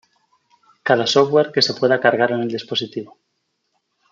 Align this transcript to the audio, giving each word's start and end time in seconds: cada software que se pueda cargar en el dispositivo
cada 0.87 1.05
software 1.13 1.51
que 1.53 1.61
se 1.67 1.73
pueda 1.75 1.99
cargar 2.01 2.31
en 2.31 2.39
el 2.41 2.47
dispositivo 2.47 3.19